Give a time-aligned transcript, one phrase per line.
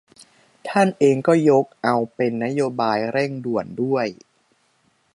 [0.69, 4.07] ท่านเองก็ยกเอามาเป็นนโยบายเร่งด่วนด้วย